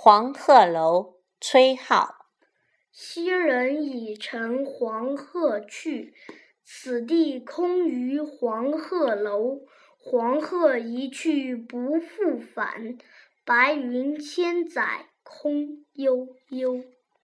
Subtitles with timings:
[0.00, 2.14] 黄鹤楼崔颢。
[2.92, 6.14] 昔人已乘黄鹤去
[6.62, 9.62] 此地空余黄鹤楼。
[9.98, 12.96] 黄鹤一去不复返
[13.44, 16.84] 白云千载空悠悠。